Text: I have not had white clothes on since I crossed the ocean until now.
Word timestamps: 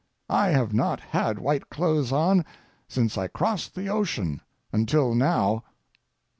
I 0.31 0.47
have 0.47 0.73
not 0.73 0.99
had 0.99 1.37
white 1.37 1.69
clothes 1.69 2.11
on 2.11 2.43
since 2.87 3.19
I 3.19 3.27
crossed 3.27 3.75
the 3.75 3.89
ocean 3.89 4.41
until 4.73 5.13
now. 5.13 5.63